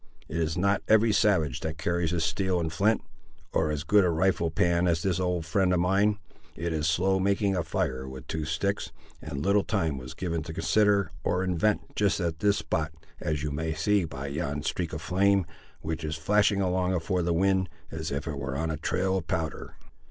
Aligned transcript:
It 0.27 0.37
is 0.37 0.57
not 0.57 0.81
every 0.87 1.11
savage 1.11 1.59
that 1.59 1.77
carries 1.77 2.09
his 2.09 2.23
steel 2.23 2.59
and 2.59 2.73
flint, 2.73 3.03
or 3.53 3.69
as 3.69 3.83
good 3.83 4.03
a 4.03 4.09
rifle 4.09 4.49
pan 4.49 4.87
as 4.87 5.03
this 5.03 5.19
old 5.19 5.45
friend 5.45 5.71
of 5.71 5.79
mine. 5.79 6.17
It 6.55 6.73
is 6.73 6.87
slow 6.87 7.19
making 7.19 7.55
a 7.55 7.61
fire 7.61 8.09
with 8.09 8.25
two 8.25 8.43
sticks, 8.43 8.91
and 9.21 9.45
little 9.45 9.61
time 9.63 9.99
was 9.99 10.15
given 10.15 10.41
to 10.41 10.53
consider, 10.53 11.11
or 11.23 11.43
invent, 11.43 11.95
just 11.95 12.19
at 12.19 12.39
this 12.39 12.57
spot, 12.57 12.91
as 13.19 13.43
you 13.43 13.51
may 13.51 13.75
see 13.75 14.03
by 14.03 14.25
yon 14.25 14.63
streak 14.63 14.91
of 14.91 15.03
flame, 15.03 15.45
which 15.81 16.03
is 16.03 16.15
flashing 16.15 16.61
along 16.61 16.93
afore 16.95 17.21
the 17.21 17.31
wind, 17.31 17.69
as 17.91 18.09
if 18.11 18.25
it 18.27 18.39
were 18.39 18.57
on 18.57 18.71
a 18.71 18.77
trail 18.77 19.17
of 19.17 19.27
powder. 19.27 19.75